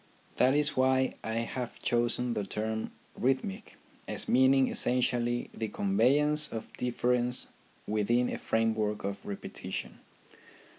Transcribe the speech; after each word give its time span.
That 0.37 0.55
is 0.55 0.75
why 0.75 1.13
I 1.23 1.35
have 1.35 1.79
chosen 1.79 2.33
the 2.33 2.43
term" 2.43 2.91
rhythmic," 3.25 3.77
as 4.07 4.27
meaning 4.27 4.67
essentially 4.67 5.51
the 5.53 5.67
conveyance 5.67 6.51
of 6.51 6.73
difference 6.75 7.45
within 7.85 8.27
a 8.27 8.39
framework 8.39 9.03
of 9.03 9.23
repetition. 9.23 9.99